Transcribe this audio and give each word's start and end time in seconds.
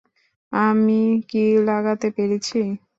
আমি 0.53 0.99
কি 1.29 1.39
লাগাতে 1.67 2.07
পেরেছি? 2.15 2.59